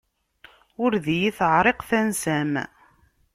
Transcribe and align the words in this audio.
Ur 0.83 0.91
d 1.03 1.05
iyi-teɛṛiq 1.15 1.79
tansa-m. 1.89 2.53